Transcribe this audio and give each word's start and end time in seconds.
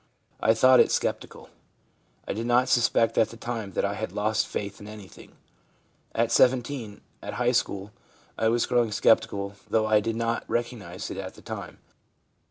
I 0.39 0.55
thought 0.55 0.79
it 0.79 0.91
sceptical. 0.91 1.49
I 2.27 2.33
did 2.33 2.47
not 2.47 2.69
suspect 2.69 3.19
at 3.19 3.29
the 3.29 3.37
time 3.37 3.73
that 3.73 3.85
I 3.85 3.93
had 3.93 4.11
lost 4.11 4.47
faith 4.47 4.81
in 4.81 4.87
anything. 4.87 5.33
At 6.15 6.31
17, 6.31 7.01
at 7.21 7.33
high 7.35 7.51
school, 7.51 7.91
I 8.35 8.47
was 8.47 8.65
growing 8.65 8.91
sceptical, 8.91 9.53
though 9.69 9.85
I 9.85 9.99
did 9.99 10.15
not 10.15 10.43
recognise 10.47 11.11
it 11.11 11.17
at, 11.17 11.35
the 11.35 11.43
time. 11.43 11.77